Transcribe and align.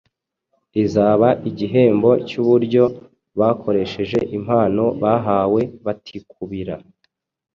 izaba 0.83 1.27
igihembo 1.49 2.11
cy’uburyo 2.27 2.83
bakoresheje 3.39 4.19
impano 4.37 4.83
bahawe 5.01 5.61
batikubira. 5.85 6.75